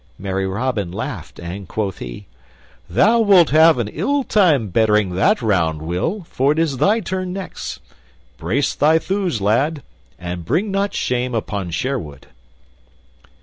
[0.17, 2.25] Merry Robin laughed, and quoth he,
[2.89, 7.33] "Thou wilt have an ill time bettering that round, Will, for it is thy turn
[7.33, 7.81] next.
[8.39, 9.83] Brace thy thews, lad,
[10.17, 12.25] and bring not shame upon Sherwood."